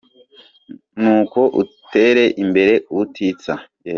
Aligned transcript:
Nuko 1.01 1.39
utere 1.61 2.23
imbere 2.43 2.73
ubutitsa. 2.91 3.53